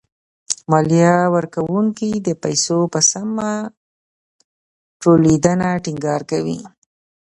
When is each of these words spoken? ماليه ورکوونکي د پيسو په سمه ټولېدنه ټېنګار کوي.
ماليه 0.71 1.13
ورکوونکي 1.35 2.11
د 2.27 2.29
پيسو 2.43 2.79
په 2.93 2.99
سمه 3.11 3.49
ټولېدنه 5.01 5.67
ټېنګار 5.85 6.21
کوي. 6.31 6.59